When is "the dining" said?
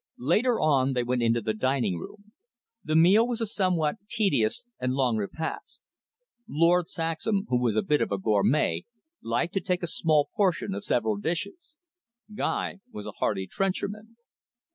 1.41-1.95